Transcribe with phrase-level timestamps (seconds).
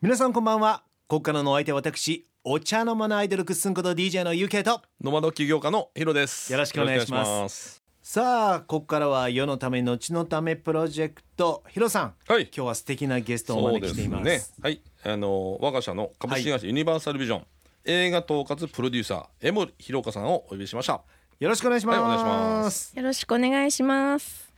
[0.00, 0.84] 皆さんこんばんは。
[1.08, 6.52] ここからのお相手は私お茶の間のアイドルクッスンこと DJ の UK とノマド起業家のヒロです。
[6.52, 7.82] よろしくお願いします。
[8.00, 12.14] さあここからは世のため後のためプロジェクトヒロさん。
[12.28, 12.42] はい。
[12.42, 14.24] 今日は素敵なゲストをお招きしています。
[14.24, 14.40] ね。
[14.62, 14.80] はい。
[15.02, 17.46] あの我が社の株式会社ユニバーサルビジョン、
[17.86, 21.02] 映画統括プロデューサー江森弘香さんをお呼びしました。
[21.40, 22.96] よろしくお願いします,、はいお願いします。
[22.96, 24.54] よろしくお願いします。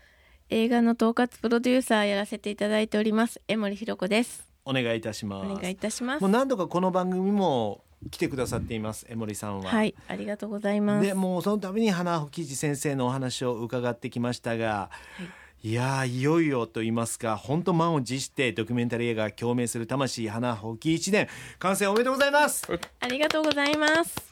[0.51, 4.50] 映画の統括プロデューサーやらせていただいております江森ひろ子です。
[4.65, 5.51] お願いいたします。
[5.51, 6.23] お願いいたします。
[6.23, 6.31] もう。
[6.31, 9.71] 何度かこの番組も来てくださっています江森さんは。
[9.71, 11.07] はい、ありがとうございます。
[11.07, 14.91] でもうそのために花穂吉先生のお話を伺ってきましたが、
[15.63, 21.29] い、やーいよいよと言いますか本当満を持してドキュメンタリー映画共鳴する魂花穂吉一年。
[21.59, 22.67] 完成おめでとうございます、
[23.01, 24.31] ありがとうございます。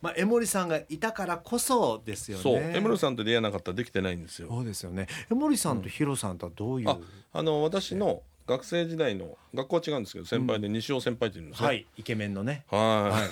[0.00, 2.42] まあ、江森さんがいたからこそですよね。
[2.42, 2.56] そう。
[2.56, 4.48] 江森さんと出会えなかったらできてないんですよ。
[4.48, 5.06] そうですよね。
[5.30, 6.98] 江森さんとヒロさんとはどういう、あ
[7.32, 11.86] あの私の学生時代の学校は違うんですけど先輩で西尾先輩っていうんですね、はい。
[11.96, 12.64] イケメンのね。
[12.70, 13.26] は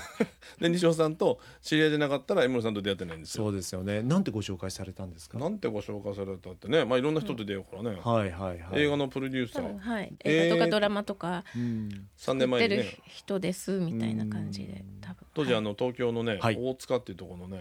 [0.59, 0.61] い。
[0.61, 3.45] で西尾さんと知り合いじゃなかったら江森さんと出会ってないんですよ。
[3.45, 4.03] そうですよね。
[4.03, 5.39] なんてご紹介されたんですか？
[5.39, 6.85] なんてご紹介されたってね。
[6.85, 8.83] まあいろんな人と出会うからね、はいはいはい。
[8.83, 10.47] 映画のプロデューサー、はい、えー。
[10.47, 11.45] 映画とかドラマとか。
[11.55, 11.63] うん。
[12.19, 15.27] 3作ってる年前にね人ですみたいな感じで多分。
[15.35, 16.59] 当時あの東京のね、はい。
[16.59, 17.61] 大塚っていうところの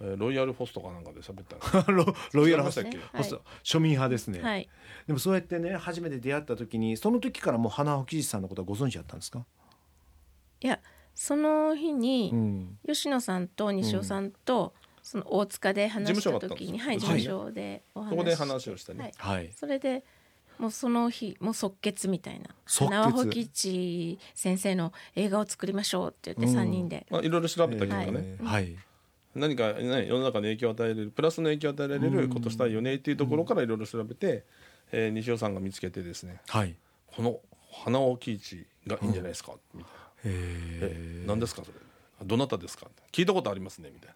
[0.00, 2.80] ロイヤルホストかなんかで喋った ロロイヤルホスト。
[2.82, 3.18] 違いましたっけ？
[3.18, 3.22] はい。
[3.22, 4.68] ホスト庶民派ですね、はい、
[5.06, 9.44] でもそうやってね初めて出会った時にその時からもう花穂吉さんのことはご存知だったんですか、
[10.60, 10.80] いや
[11.14, 17.50] その日に、ん、吉野さんと西尾さんと、その大塚で話した時に、はい、事事務所。
[17.52, 19.12] です務所でお話しそこで話をしてね。
[19.16, 19.36] はい。
[19.36, 19.52] はい。
[19.56, 20.04] それで
[20.58, 22.50] もうその日もう即決みたいな。
[22.66, 26.60] 花穂吉先生の映画を作りましょうって言ってうん。
[26.60, 28.76] 3人で、まあ、いろいろ調べたけどね、えーはい
[29.36, 34.44] 何か、ね、世の中に影響を与えれるプラスの影響を与えられることしたいよねっていうところからいろいろ調べて、
[34.92, 36.74] えー西尾さんが見つけてですねはい。
[37.06, 37.40] この
[37.72, 41.78] 花尾喜一がいいんじゃないですか、みたいな「ええ何ですかそれ。
[42.24, 44.14] どなたですか?」聞いたことありますねみたいな。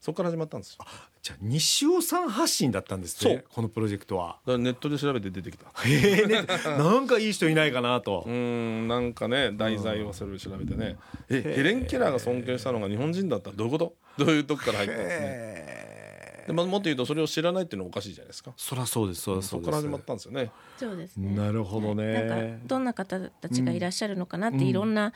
[0.00, 0.84] そこから始まったんですよ。
[1.20, 3.44] じゃあ西尾さん発信だったんですねそう。
[3.52, 4.38] このプロジェクトは。
[4.46, 5.66] らネットで調べて出てきた。
[5.84, 8.22] へえ、ね、なんかいい人いないかなと。
[8.28, 10.96] うーんなんかね題材をそれを調べてね。
[11.28, 13.50] えヘレン・ケラーが尊敬したのが日本人だった。
[13.50, 13.96] らどういうこと？
[14.18, 16.44] どういうとこから入ったんですね。
[16.46, 18.52] でまもっと言うとそれを知らないっていうのはおかしいじゃないですか。
[18.56, 19.66] そりゃそうですそりゃそそうです。
[19.66, 20.50] こから始まったんですよね。
[20.78, 21.34] そうですね。
[21.34, 22.12] なるほどね。
[22.24, 25.12] なんかどんな方たちがいらっしゃるのかなって、いろんな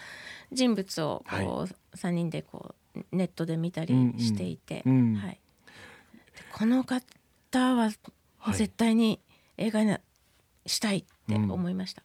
[0.52, 4.92] 人物をこう、3人でこうネットで見たりしていて、うん。
[4.92, 5.38] うんはい、で
[6.52, 7.04] この方
[7.74, 7.90] は
[8.38, 9.20] はい絶対に
[9.56, 9.96] 映画に
[10.66, 12.02] したいって思いました。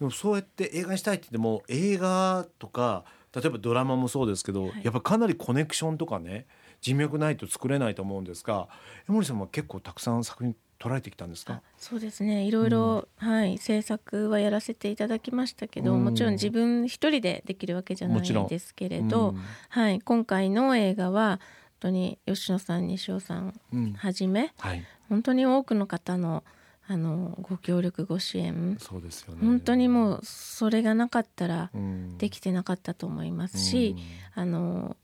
[0.00, 4.84] でもそうやって映画にしたいって言っても映画とか例えばドラマもそうですけど、はい。
[4.84, 6.46] やっぱかなりコネクションとかね
[6.80, 8.68] 人脈ないと作れないと思うんですが
[9.08, 11.54] 江森さんは結構たくさん作品撮られてきたんですか？
[11.54, 12.44] あそうですね。
[12.44, 16.04] いろいろ、はい、制作はやらせていただきましたけど、うん。
[16.04, 19.40] もちろん自分一人でできるわけじゃなもちろんいですけれど、うん。
[19.68, 21.40] はい、今回の映画は
[21.80, 23.92] 本当に吉野さん西尾さんうん。
[23.94, 24.84] はじめはい。
[25.08, 26.44] 本当に多くの方の
[26.86, 28.76] あのご協力ご支援。
[28.78, 29.40] そうですよね。
[29.42, 32.18] 本当にもうそれがなかったらうん。
[32.18, 33.96] できてなかったと思いますし、
[34.34, 34.96] あの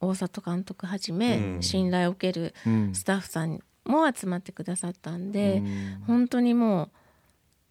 [0.00, 1.62] 大里監督はじめ、うん。
[1.62, 2.94] 信頼を受けるうん。
[2.94, 6.02] スタッフさんも集まってくださったんで、うん。
[6.06, 6.90] 本当にも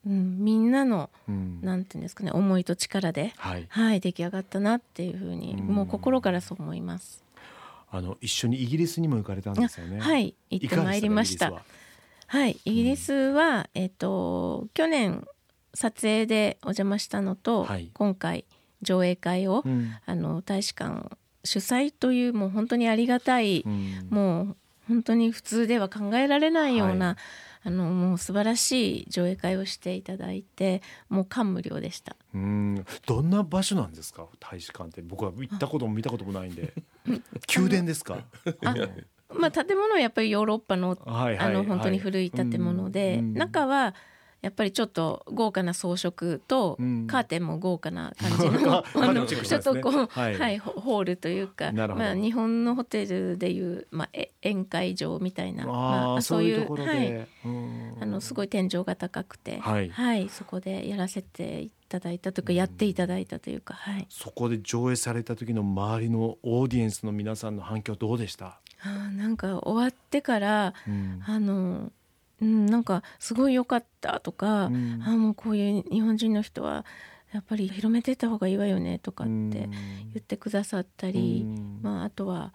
[0.06, 1.60] う、うん、みんなのうん。
[1.62, 3.68] なんていうんですかね思いと力で、はい。
[3.70, 5.68] はい、出来上がったなっていうふうに、うん。
[5.68, 7.24] もう心からそう思います。
[7.94, 10.00] あの一緒にイギリスにも行かれたんですよね。
[10.00, 11.52] はい行ってまいりました
[12.32, 15.28] はい、イギリスは、えっ、と去年
[15.74, 17.92] 撮影でお邪魔したのと、はい。
[17.94, 18.46] 今回
[18.82, 19.92] 上映会を、うん。
[20.06, 21.10] あの大使館
[21.44, 24.08] 主催というもう本当にありがたい、うん。
[24.10, 24.56] もう
[24.88, 27.16] 本当に普通では考えられないような、はい。
[27.64, 32.16] あのもう素晴らしい上映会をしていただいてもう感無量でした。
[32.34, 32.86] うん。
[33.06, 34.26] どんな場所なんですか？
[34.40, 35.02] 大使館って。
[35.02, 36.74] 僕は行ったことも見たこともないんで。
[37.58, 38.24] 宮殿ですか？
[38.64, 38.74] あ
[39.34, 43.96] まあ、建物はやっぱりヨーロッパのはいはいあの本当に古い建物で、うん中は
[44.42, 47.08] やっぱりちょっと豪華な装飾と、うん。
[47.08, 57.98] カーテンも豪華な感じの あのちょっとこう、ははいいホホールというか、まあ、日本のホテルでいう、まあ、え宴会場みたいなあまあそういうはい、うん。
[58.02, 60.30] あのすごい天井が高くて、はい。
[60.30, 71.24] そこでやらせていただいたというか、やっていただいたというか、はい、そこで上映された時の周りのオーディエンスの皆さんの反響どうでした、あーなんか終わってからうん。
[71.26, 71.92] あの、
[72.42, 75.04] うん、なんかすごい良かったとか、うん。
[75.06, 76.86] あもうこういう日本人の人は
[77.32, 79.70] やっぱり広めていった方がいいわよねとかって
[80.14, 81.80] 言ってくださったり、うん。
[81.82, 82.54] まあ、あとは、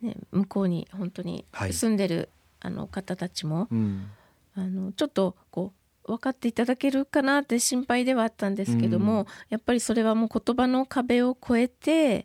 [0.00, 1.72] ね、向こうに本当にはい。
[1.72, 2.30] 住んでる、
[2.60, 4.10] あの方たちも、うん。
[4.54, 5.72] あのちょっとこ
[6.04, 9.26] う分かっていただけるかなって心配ではあったんですけども、うん。
[9.50, 12.24] やっぱりそれはもう言葉の壁を越えて、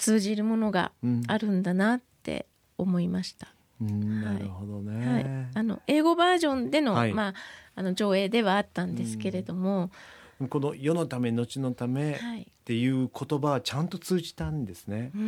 [0.00, 1.22] 通じるものがうん。
[1.26, 2.46] あるんだなって
[2.78, 3.48] 思いました。
[3.80, 4.34] うんはい。
[4.34, 4.84] なるほどはい。
[5.24, 7.12] ね、、あの英語バージョンでの,、はい。
[7.12, 7.34] まあ、
[7.74, 9.90] あの上映ではあったんですけれども、
[10.48, 15.10] この世のため後のためっはい、ていう言葉はちゃんと通じたんですね。
[15.14, 15.18] う。
[15.18, 15.20] ー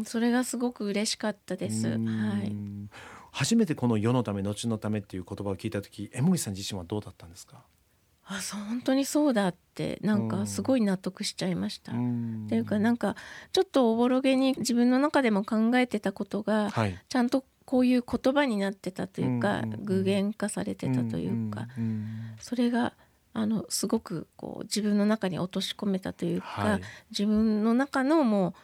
[0.00, 1.88] んそれがすごく嬉しかったです。
[1.88, 2.06] うん。
[2.06, 2.52] はい、
[3.32, 7.62] 初めてこの世のため後のためっていう言葉を聞いた時江森さん自身はどうだったんですか？
[8.32, 10.28] あそう本当にそうだってなんうん。
[10.28, 11.92] かすごい納得しちゃいました。
[11.92, 11.98] っっ
[12.48, 13.16] ていうかなんか
[13.52, 22.92] ちょっとおぼろげに自分の中でも考えてたことがはい、ちゃんとこういう言葉になってたというか、うんうんうん具現化されてたというか、んんそれが
[23.32, 26.80] あのすごくこう自分の中に落とし込めたというか、はい。
[27.10, 28.54] 自分の中のも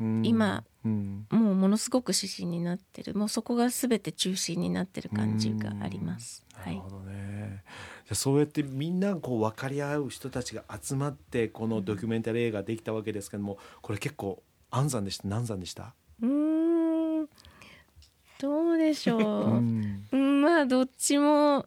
[0.00, 0.22] うん。
[0.24, 1.26] 今うん。
[1.30, 3.14] うもうものすごく指針になってる。
[3.14, 6.43] もうそこが全て中心になってる感じがあります。
[6.60, 7.62] はないるほどね。
[8.04, 15.28] じゃあそうやってみんなこう分かり合う人たちが集まってこのドキュメンタリー映画できたわけですけどもこれ結構安産でした？
[15.28, 15.94] 難産でした？
[16.22, 17.28] うーん。
[18.40, 19.24] どうでしょう、う
[19.60, 20.06] ん。
[20.12, 21.66] うん、まあどっちも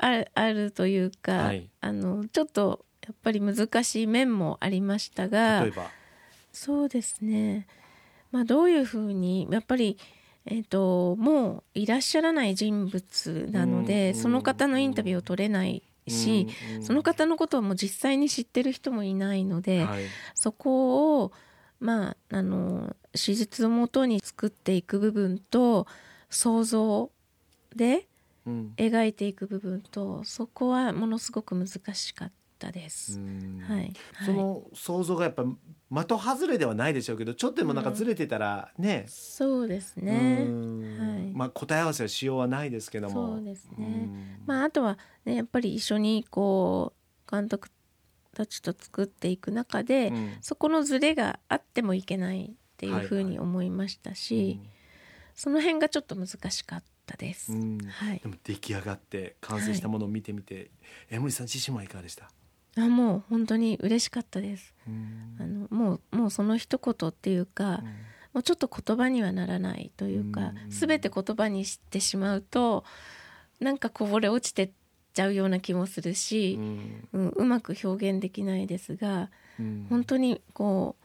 [0.00, 1.68] あるあるというか、はい。
[1.80, 5.90] あのちょっとやっぱり難しい面もありましたが例えば、
[6.52, 7.66] そうですね、
[8.30, 9.98] まあ、どういうふうにやっぱり、
[10.50, 20.04] えー、ともういらっしゃらない人物なので、うんその方のインタビューを取れないし、うんその方のことはもう実際に知ってる人もいないので、はい。
[20.34, 21.32] そこを
[21.80, 25.86] まああの史実をもとに作っていく部分と
[26.30, 27.10] 想像
[27.76, 28.06] で
[28.46, 28.72] うん。
[28.76, 33.18] 描いていく部分とそこはものすごく難しかったです。
[33.18, 33.60] うん。
[33.66, 33.92] はい、
[34.24, 34.40] そはい。
[34.40, 40.44] の想像がやっぱ的外れではないでしょうけどちょっとでもなんかずれてたらね、そうですね。
[40.46, 40.98] うん。
[40.98, 41.32] はい。
[41.32, 43.36] まあ答え合わせはしようはないですけども。
[43.36, 43.76] そうですね。
[43.78, 44.42] うん。
[44.46, 46.92] まああとはねやっぱり一緒にこ
[47.26, 47.70] う監督
[48.34, 50.36] たちと作っていく中で、うん。
[50.40, 53.32] そこのズレがあってもいけないっていうふうはいはい。
[53.32, 54.60] に思いましたし、
[55.34, 57.52] その辺がちょっと難しかったです。
[57.52, 57.78] うん。
[57.78, 58.20] はい。
[58.20, 58.28] で。
[58.28, 60.70] も出来上がって完成したものを見てみて、
[61.10, 62.30] 江森さん自身はいかがでした、
[62.84, 64.74] あもう本当に嬉しかったです。
[64.86, 65.36] うん。
[65.40, 67.82] あのもうもうその一言っていうか、
[68.32, 70.72] もうちょっと言葉にはならないというか、うん。
[70.72, 72.84] すべて言葉にしてしまうと
[73.60, 74.70] なんかこぼれ落ちてっ
[75.14, 77.08] ちゃうような気もするうし、ん。
[77.12, 79.86] うんうまく表現できないですがうん。
[79.88, 80.96] 本当にこ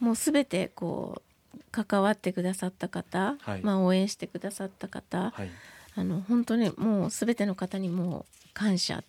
[0.00, 3.62] うもうすべてこう関わってくださった方、はい。
[3.62, 5.50] まあ、応援してくださった方、はい。
[5.94, 9.02] あの本当にもうすべての方にもう感謝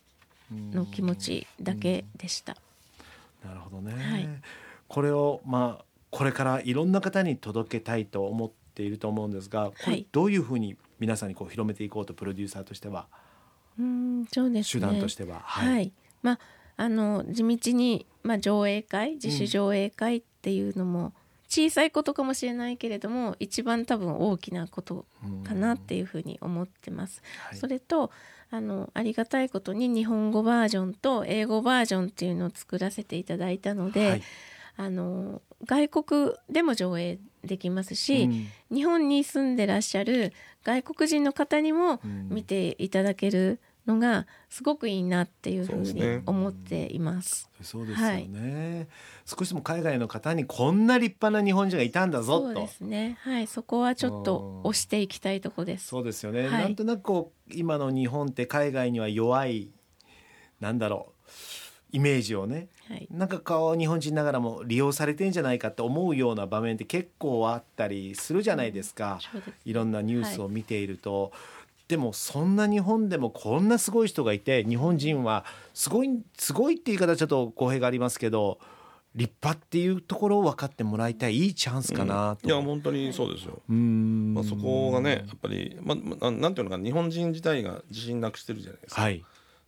[0.51, 2.55] の気持ちだけでした。
[3.45, 4.29] なるほどね、はい。
[4.88, 10.07] これをまあこれからいろんな方に届けたいと思っていると思うんですがこれはい。
[10.11, 13.07] どういうふうに皆さんにこう広めていこうとプロデューサーとしては、
[13.79, 15.39] うんそうです手ね段としては？
[15.39, 15.91] はい、
[16.23, 16.39] まあ
[16.77, 21.11] あの地道に、まあ、上映会自主上映会っていうのも、
[21.49, 27.23] 小さいことかもしれないけれども一番多分大きなことうんかなっていうふうに思ってます。
[27.49, 27.57] はい。
[27.57, 28.11] それと
[28.49, 34.23] あのありがたいことに日本語バージョンと英語バージョンっていうのを作らせていただいたので、はい。
[34.79, 38.75] あの外国でも上映できますし、うん。
[38.75, 40.33] 日本に住んでらっしゃる
[40.63, 42.29] 外国人の方にもうん。
[42.29, 47.50] 見ていただけるのがすごくいいなっていうふうに思っています。
[47.62, 48.88] そうですよね、
[49.25, 52.45] 少しでも海外の方にこんな立派な日本人がいたんだぞと。
[52.45, 53.18] そうですね。
[53.21, 55.88] はい、そこはちょっと押していきたいとこです。
[55.88, 56.64] そうですよね、はい。
[56.64, 59.69] なんとなくこう今の日本って海外には弱い
[60.59, 61.31] なんだろう
[61.92, 62.68] イメージをね。
[62.88, 69.54] はい、なんかこう日本人ながらも利用されてんじゃないかって思うような場面って結構あったりするじゃないですか、そうです。
[69.66, 71.33] いろんなニュースを見ていると、
[71.87, 78.59] でもそんな日本でもこんなすごい人がいて日本人はすごいすごいって言い方はちょっと語弊がありますけど
[79.15, 82.47] 立派っていうところを分かってもらいたいいいチャンスかなと。
[82.47, 84.33] いや本当にそうですよ、うん。
[84.33, 89.23] まあ、そこがねやっぱり、まあ、なんていうのかな日本人自体が自信なくしてるじゃないですか、はい、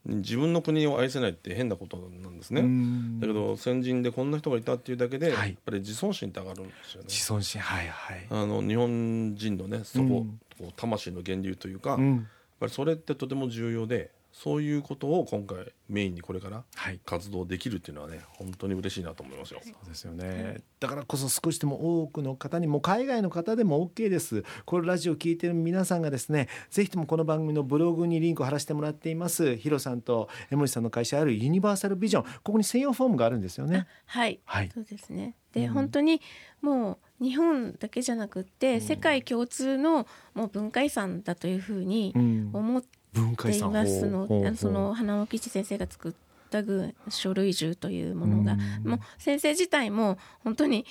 [0.05, 3.19] 自分の国を愛せないって変なことなんですね、うん。
[3.19, 5.49] だけど先人でこんな人がいたっていうだけで、はい。
[5.49, 7.07] やっぱり自尊心って上がるんですよね。
[7.07, 8.27] 自尊心はいはい。
[8.29, 12.27] あの日本人のねそこ、うんこう魂の源流というか、やっうん
[12.59, 19.61] ぱりそれってとても重要でそういうことを今回メインにこれからはい活動できるっていうのはね本当に嬉しいなと思いますよ。
[19.63, 20.57] そうですよね。
[20.79, 24.43] だからこそ少しでも多くの方にも海外の方でも OK です。
[24.65, 29.55] これラジオ聞いてる皆さんがですね、ぜひともこの番組のブログにリンクを貼らせてもらっています。
[29.55, 33.87] ヒロさんと江森さんの会社あるユニバーサルビジョン、ここに専用フォームがあるんですよね。
[34.05, 34.69] はい、はい。
[34.73, 35.35] そうですね。
[35.53, 36.21] で、うん本当に
[36.61, 38.81] もう日本だけじゃなくって、うん。
[38.81, 42.49] 世界共通のもう文化遺産だというふうにうん。
[42.53, 44.47] 思っていますのほうほうほう。
[44.47, 46.13] あのその花尾吉先生が作っ
[46.49, 48.53] た軍書類集というものが。
[48.53, 48.89] うん。
[48.91, 50.85] もう先生自体も本当に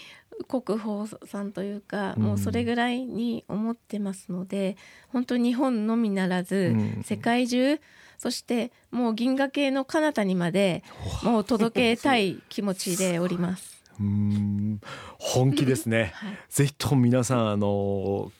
[0.46, 2.22] 国宝さんというかうん。
[2.22, 4.76] もうそれぐらいに思ってますので
[5.08, 7.02] 本当日本のみならずうん。
[7.04, 7.80] 世界中
[8.18, 10.82] そしてもう銀河系の彼方にまで
[11.22, 13.77] もう届けたい気持ちでおります。
[14.00, 14.80] うーん
[15.18, 16.12] 本気ですね。
[16.16, 18.32] はいぜひとも皆さんあの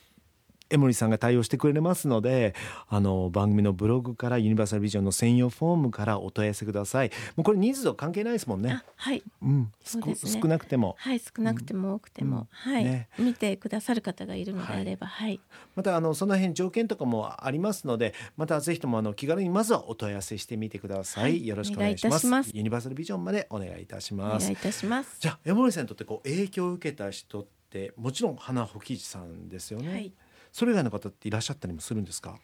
[0.69, 2.53] 江森さんが対応してくれますので
[2.87, 7.11] あの番組のブログからユニバーサルビジョンの専用フォームからお問い合わせください。
[7.35, 8.71] もうこれ人数と関係ないですもんね。
[8.71, 9.23] あはい。
[9.41, 10.15] うん、すね。
[10.15, 10.95] 少少なくても。
[10.99, 13.09] はい少なくても多くても、はい、ね。
[13.17, 15.39] 見てくださる方がいるのであればはい、
[15.75, 21.47] またあのその辺条件とかもありますのでまたぜひともあの気軽にまずはお問い合わせしてみてください、はい。
[21.47, 22.27] よろしくお願いします。
[22.27, 22.57] お願いいたします。
[22.57, 24.43] ユニバーサルビジョンまでお願いいたしおます。
[24.43, 25.17] 願いいたします。
[25.19, 30.13] じゃあ江森さんにとってこう影響を受けた人ってもちろん花保吉さんですよね、はい
[30.51, 32.37] それ以外の方っていらっしゃったりもするんですか？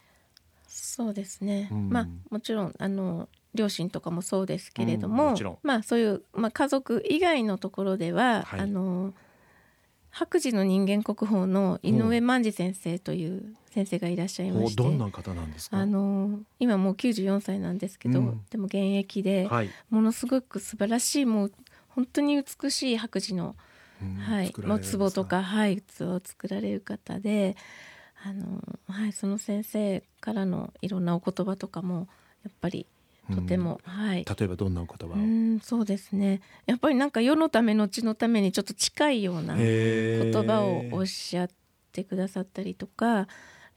[0.68, 1.88] そうですね、うん。
[1.90, 5.58] まあもちろんあの両親とかもそうですけれども,、うんもちろん。
[5.62, 8.60] まあそういう、まあ、家族以外のところでは、はい。
[8.60, 9.14] あの
[10.10, 15.76] 白磁の人間国宝の井上万次先生という先生がいらっしゃいまして、おどんな方なんですか？
[15.76, 18.40] あの今もう94歳なんですけど、うん。
[18.50, 21.52] でも現役で、はい、ものすごく素晴らしいもう
[21.88, 23.56] 本当に美しい白磁の
[24.00, 24.14] うん。
[24.16, 27.56] はい、作られるんですもう壺とか、はい、器を作られる方で、
[28.26, 32.08] あの、はい、その先生からのいろんなお言葉とかも、
[32.42, 32.86] やっぱり
[33.32, 34.24] とても、はい。
[34.24, 36.40] 例えばどんなお言葉を、うん、そうですね。
[36.66, 41.50] やっぱりなんか世のため、後のためにちょっと近いような言葉をおっしゃっ
[41.92, 43.26] てくださったりとか、やっ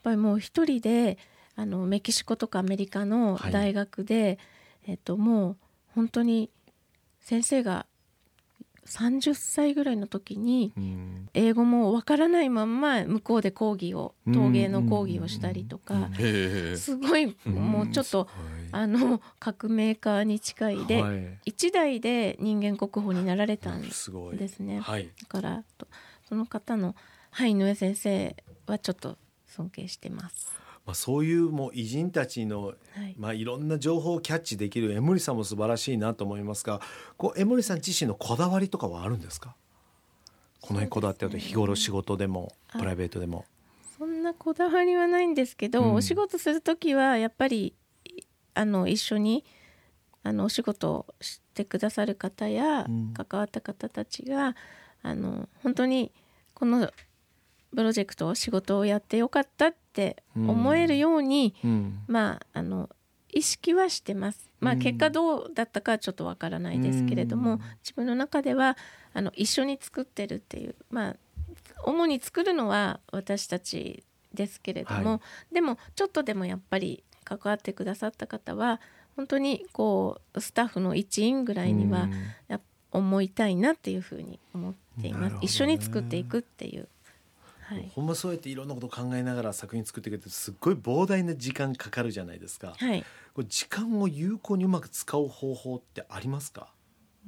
[0.02, 1.20] ぱりもう一人で、
[1.56, 4.40] あの、メキシコとかアメリカのはい大学で、
[4.88, 5.58] えっと、もう
[5.94, 6.50] 本当に
[7.20, 7.86] 先生が
[8.90, 11.30] 30歳ぐらいの時に、うん。
[11.34, 16.10] 英語もわからないまんま向こうで講義を陶芸の講義をしたりとか
[16.76, 18.28] すごいもうちょっと
[18.72, 21.40] あの革命家に近いではい。
[21.46, 24.12] 一代で人間国宝になられたんです
[24.60, 24.80] ね。
[24.80, 25.10] はい。
[25.22, 25.88] だからと
[26.28, 26.96] その方の
[27.32, 29.18] はい井上先生はちょっと
[29.48, 30.52] 尊敬してます
[30.90, 32.74] まあ、そういうもう偉人たちの、は
[33.06, 33.16] い。
[33.16, 36.82] まあ、いろんな情報をキャッチできる江森さんも素晴らしいなと思いますが
[37.16, 39.56] こう江森さん自身のこだわりとかはあるんですか？
[40.62, 43.46] この辺こだわってると日頃仕事でもあプライベートでも。
[44.00, 45.94] そんなこだわりはないんですけど、うん。
[45.94, 48.24] お仕事する時はやっぱりい
[48.56, 49.46] あの一緒に
[50.24, 53.14] あのお仕事をしてくださる方や、うん。
[53.14, 54.56] 関わった方たちが
[55.04, 56.12] あの本当に
[56.56, 56.90] この
[57.76, 59.78] プロジェクト仕事をやってよかったって
[60.36, 62.00] 思えるように、うん。
[62.08, 62.90] まああの
[63.32, 64.50] 意識はしてます。
[64.60, 64.80] まあうん。
[64.80, 67.60] 結果どうだったかはちょっとわからないですけれども、うん。
[67.84, 68.78] 自分の中では
[69.14, 71.16] あの一緒に作ってるっていうまあ
[71.84, 74.04] 主に作るのは私たち
[74.34, 78.80] ですけれども、はでもちょっとでもやっぱり関わってくださった方は
[79.16, 82.08] 本当にこうスタッフの一員ぐらいには
[82.92, 86.88] 思いたいなっていうふうに思っています、一緒に作っていくっていう。
[87.70, 92.74] はいほんまそうやっていろんなことを考えながら作品作っていくってすっごい膨大な時間かかるじゃないですか。
[92.78, 96.74] はい、これ時間を有効にうまく使う方法ってありますか？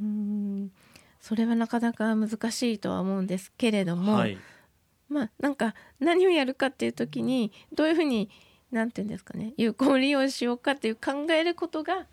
[0.02, 0.72] うーん
[1.20, 4.38] それはなかなか難しいとは思うんですけれども、はい。
[5.10, 8.30] まあなんか何をやるかっていう時にどういうふうに
[8.72, 12.08] なんていうんですかね有効利用しようかっていう考えることが、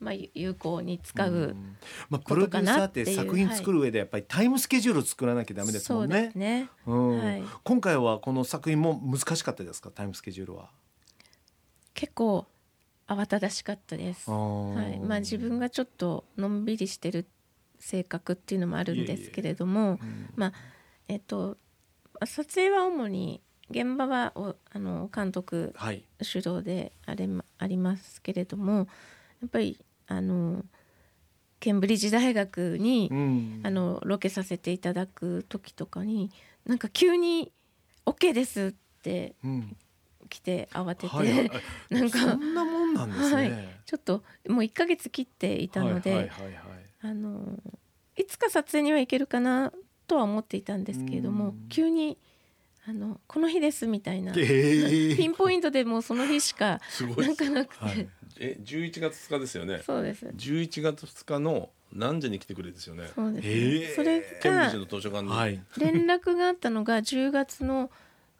[0.00, 1.76] まあ、有有効に使う、ん。
[2.08, 6.32] まあ、プロデューサーっかなって作品作る上でやっぱりタイムスケジュールを作らなきゃダメですもんね。
[6.34, 6.68] ね。
[6.86, 7.18] うん。
[7.18, 7.44] はい。
[7.62, 9.90] 今回はこの作品も難しかったですか？
[9.90, 10.70] タイムスケジュールは。
[11.94, 12.46] 結構
[13.06, 14.30] 慌ただしかったです。
[14.30, 14.36] は
[14.74, 14.98] はい。
[15.00, 17.26] まあ、自分がちょっとのんびりしてる
[17.78, 19.98] 性格っていうのもあるんですけれども
[20.36, 20.52] まあ
[21.08, 21.56] えっと
[22.26, 23.40] 撮影は主に
[23.70, 26.04] 現場はおあの監督はい。
[26.20, 28.86] 主導であれまありますけれども
[29.40, 30.64] やっぱりあの
[31.60, 33.60] ケンブリッジ大学に、うん。
[33.62, 36.30] あのロケさせていただく時とかに
[36.66, 37.52] なんか急に
[38.06, 39.76] 「OK です」ってうん。
[40.28, 41.50] 来て慌てて、はいはい。
[41.90, 43.50] なんかそんなもんなんですはい。
[43.50, 43.80] ね。
[43.84, 46.86] ちょっともう1ヶ月切っていたので、はいはいはいはい。
[47.02, 47.58] あの
[48.16, 49.72] いつか撮影には行けるかな
[50.06, 51.68] とは思っていたんですけれどもうん。
[51.68, 52.18] 急に
[52.90, 54.34] あの「この日です」みたいな、え。
[54.34, 57.26] ー ピンポイントでもうその日しかすごい。
[57.26, 58.08] なんかなくて、はい。
[58.40, 59.82] え11月2日ですよね。
[59.86, 60.26] そうです。
[60.26, 63.08] 11月2日の何時に来てくれですよね。
[63.14, 64.72] そうです、へーそれが。
[65.78, 67.90] 連絡があったのが10月の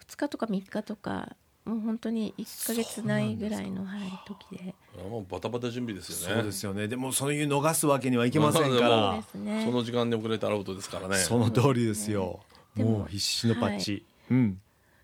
[0.06, 4.74] 2日とか3日とかもう本当に1ヶ月ないぐらいの、はい、時で。
[4.98, 6.34] あもうバタバタ準備ですよね。
[6.34, 6.88] そうですよね。
[6.88, 9.22] でもそういう逃すわけにはいけませんかそうらで。
[9.22, 9.62] すね。
[9.64, 11.16] その時間に遅れたらアウトですからね。
[11.16, 12.40] その通りですよ。
[12.74, 14.04] でももう必死のパッチ。
[14.30, 14.60] うん。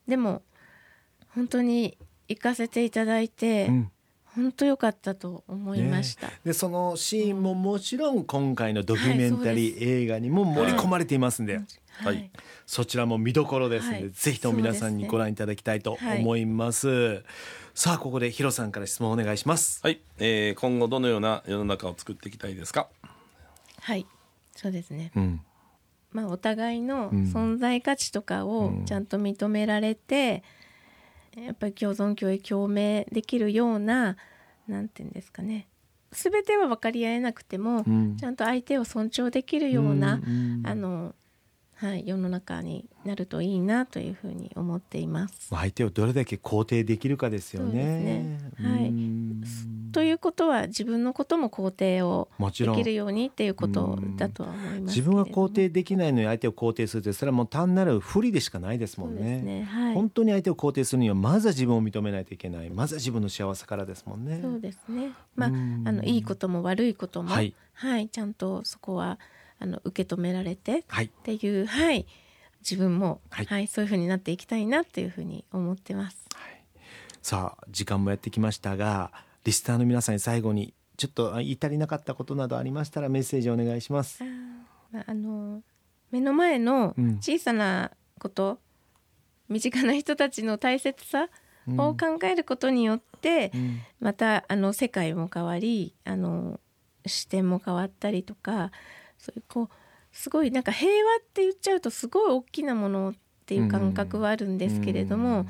[0.09, 0.43] でも
[1.35, 3.91] 本当に行かせていただいて、うん。
[4.35, 11.59] 本当良かったと思いました、でそのシーンももちろん今回のドキュメンタリー映画にも盛り込まれていますんで、
[12.03, 12.31] はい。
[12.67, 14.11] そちらも見どころですので、はい。
[14.11, 17.23] ぜひとも皆さんにご覧いただきたいと思います。
[17.75, 19.81] さあここでヒロさんから質問お願いします。
[19.83, 22.89] はい、えー今後どのような世の中を作っていきたいですか？
[23.81, 24.07] はい。
[24.55, 25.13] そうですね。
[25.17, 25.41] うん、
[26.17, 27.25] まあお互いのうん。
[27.25, 30.43] 存在価値とかをちゃんと認められて、
[31.37, 34.17] やっぱり共存共栄共鳴できるような
[34.67, 35.69] なんていうんですかね。
[36.13, 38.17] 全ては分かり合えなくても、うん。
[38.17, 40.63] ちゃんと相手を尊重できるような、ん。
[40.65, 41.15] あの
[41.79, 45.49] はい、世の中になるといいなというふうに思っています。
[45.51, 47.83] 相手をどれだけ肯定できるかですよね。
[47.83, 48.39] ね。
[48.59, 48.89] はい。
[48.89, 49.43] うん。
[49.93, 59.43] ということは自分のことも肯定をできるようにっていうことだとは思います自分が肯定でできないのに相手を肯定するってそれはもう単なる不利でしかないですもんね。
[59.43, 59.65] ね。
[59.65, 59.95] はい。
[59.95, 62.71] 本当に相手を肯定するにはまずは自分を認めないといけない。
[62.71, 64.41] まずは自分の幸せからですもんね。
[64.43, 65.13] そうですね。
[65.35, 65.83] まあうん。
[65.87, 69.19] あのいいことも悪いことも、ははいい、ちゃんとそこは
[69.59, 71.09] あの受け止められてっはい。
[71.09, 72.07] ていうはい。
[72.61, 76.27] 自分もははいい、そういうふうになっていきたいなっていうふうに思ってます。
[77.23, 79.11] さあ時間もやってきましたが
[79.45, 84.23] リスナーの皆さんに最後にちょっと言い足りなかったことなどありましたらメッセージお願いします。
[84.23, 84.99] あ。
[84.99, 85.63] ああの
[86.11, 87.17] 目の前のうん。
[87.17, 88.61] 小さなこと、
[89.49, 91.29] 身近な人たちの大切さ
[91.69, 93.81] を考えることによって、うん。
[94.01, 96.61] またあの世界も変わりあの
[97.07, 98.71] 視点も変わったりとか
[99.19, 99.69] そういうこう
[100.13, 105.47] すごいなんか平和って言っちゃうとすごい大きなものっていう感覚はあるんですけれども、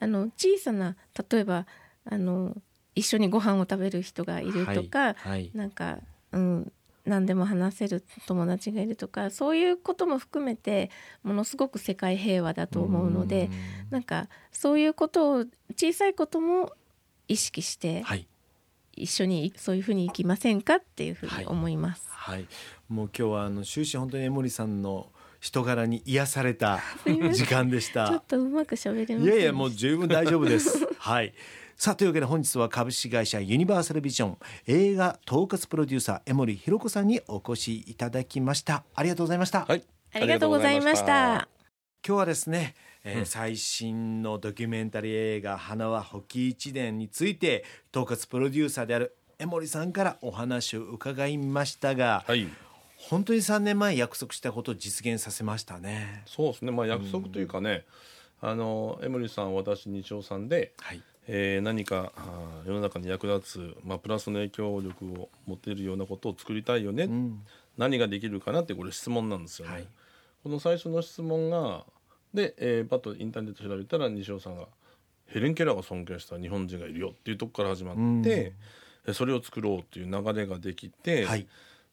[0.00, 0.96] あの小さな
[1.30, 1.66] 例えば
[2.04, 2.56] あの
[2.94, 5.50] 一緒にご飯を食べる人がいるとか、はいはい。
[5.54, 5.98] なんか、
[6.32, 6.72] うん、
[7.04, 10.90] 何でも話せる友達がいるとかそういうことも含めて
[11.22, 13.50] ものすごく世界平和だと思うので
[13.90, 15.44] なんかそういうことを
[15.76, 16.72] 小さいことも
[17.28, 18.26] 意識してはい。
[18.96, 22.06] 一緒にそういうふうに生きませんかっていうふうに思います。
[22.08, 22.46] はい、
[22.94, 25.10] もう今日はあの終始本当に江森さんの
[25.40, 26.78] 人柄に癒された
[27.32, 27.92] 時間でし。
[27.92, 30.86] ちょったとうまく喋れませんいやいやもう十分大丈夫です。
[30.98, 31.34] はい。
[31.76, 38.84] さあというわけで本日は株式会社ユニバーサルビジョン映画統括プロデューサー江森弘子さんにお越しいただきました。
[38.94, 39.64] ありがとうございました。
[39.64, 41.48] はいありがとうございました。
[42.06, 52.46] 今日はですね、えーうん最新のドキュメンタリー映画「花は保木一伝」について統括プロデューサーである江森さんからお話を伺いましたが、はい
[53.10, 56.22] 本当に3年前約束したことを実現させましたね。
[56.26, 56.70] そうですね。
[56.70, 57.84] まあ約束というかね、
[58.40, 62.12] あの江森さん私日曜さんで、はい、えー何か
[62.66, 67.42] 世の中に役立つ、まあ、プラスの影響力を持てるようなことを作りたいよね、うん。
[67.76, 69.74] 何ができるかなってこれ質問なんですよね。
[69.74, 69.86] はい。
[70.42, 71.84] この最初の質問が
[72.32, 74.66] で、えー、パッとインターネット調べたら西尾さんが
[75.28, 78.54] 「ヘレン・ケラーが尊敬した日本人がいるよ」っていうとこから始まって、
[79.06, 81.46] えそれを作ろうっていう流れができて、はい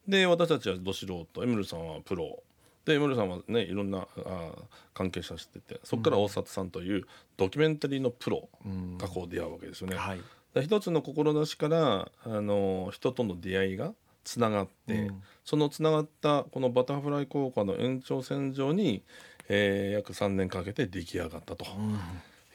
[0.06, 1.26] で私たちはど素人。
[1.42, 2.42] エムルさんはプロ。
[2.84, 4.62] でエムルさんはねいろんなあー
[4.92, 7.04] 関係者しててそこから大里さんという
[7.36, 8.98] ドキュメンタリーのプロうん。
[8.98, 9.96] がこう出会うわけですよね。
[9.96, 10.20] はい。
[10.54, 13.92] で一つの志からあの人との出会いが
[14.24, 15.22] つながって、うん。
[15.44, 19.02] そのつながったこのバタフライ効果の延長線上に、
[19.48, 21.98] えー約3年かけて出来上がったと、うん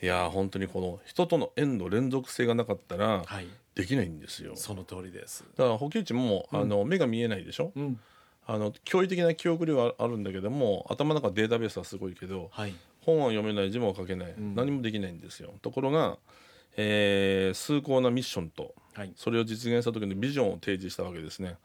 [0.01, 5.43] いやー本当にこの人との縁の連続性がなかったらはい、できないんですよ、その通りです。
[5.55, 7.71] だから補給値も、あの目が見えないでしょ？
[7.75, 7.99] うん、
[8.45, 14.55] あの驚異的な記憶量はあるんだけども頭の中データベースはすごいけどはい、本は読めない字も書けない、ん。
[14.55, 15.53] 何もできないんですよ。
[15.61, 16.17] ところが、
[16.75, 21.55] えー崇高なミッションとはい、それを実現した時のビジョンを提示したわけですね。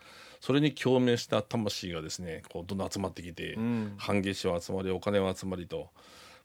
[0.41, 3.95] それに共鳴した魂がですねこうどんどん集まってきて、うん。
[3.97, 5.89] 半月賞集まりお金は集まりと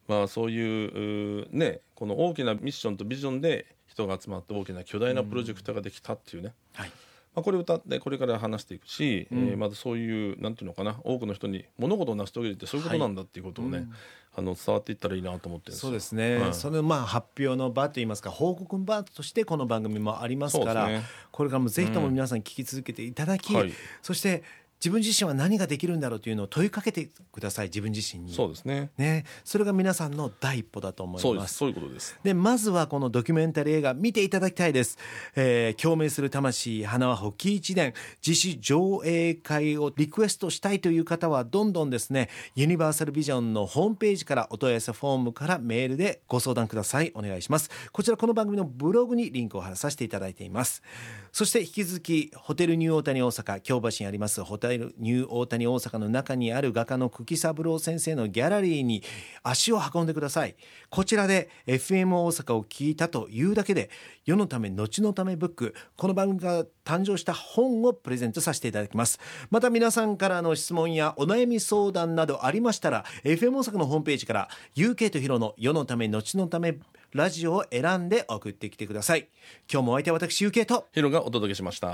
[0.08, 6.92] まあそういううねこの大きなミッションとビジョンで人が集まって大きな巨大なプロジェクトができたっていうね、はい、
[7.38, 9.48] まあ、これを歌ってこれから話していくし、うん。
[9.50, 13.94] えーまずそういうなんていうのかな多くの人に物事を成し遂げるってそういうことなんだっていうことをね、はいうん。
[14.38, 15.88] あの伝わっていったらいいなと思ってるんですよ。
[15.88, 21.04] そうですね、はいそのまあ発表の場といいますか報告の場としてこの番組もありますからね。
[21.32, 23.74] これからもぜひとも皆さん聞き続けていただき、はい。
[24.02, 24.44] そして
[24.80, 28.34] 自分自身は何ができるんだろうというのを問いかけてください自分自身に。
[28.34, 28.92] そうですね。
[28.98, 32.18] ね、それが皆さんの第一歩だと思いそうますですそういうことです。
[32.24, 34.98] でまずはこのドキュメンタリー映画見ていただきたいです、
[35.36, 37.94] えー共鳴する魂花は発起一年。
[38.26, 47.12] 自主上映会をリクエストしたいという方はどんどんですねユニバーサルビジョンのホームページからお問い合わせフォームからメールでご相談ください。
[47.16, 47.70] お願いします。
[47.92, 50.84] こちらこの番組のブログにリンクを貼らさせていただいています。
[51.32, 59.02] そして引き続きホテルニューオータニ大阪京橋にありますホテタイルニュー大谷大阪の中にある画家の久喜三郎先生のギャラリーに
[59.42, 60.56] 足を運んでください。
[60.90, 63.90] こちらで FM 大阪を聞いたというだけで
[64.26, 69.20] 世のため後のためブックこの番組が誕生した本をプレゼントさせていただきます。
[69.50, 76.78] また皆さんからの質問やお悩み相談などありましたら FM 大阪のホームページから UK とヒロの世のため後のため
[77.14, 79.30] ラジオを選んで送ってきてください。
[79.72, 81.88] 今日もお相手は私 UK とヒロがお届けしました。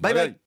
[0.00, 0.38] バイバイ